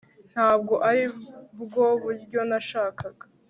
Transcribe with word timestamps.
ntabwo 0.31 0.73
aribwo 0.89 1.83
buryo 2.03 2.39
nashakaga 2.49 3.25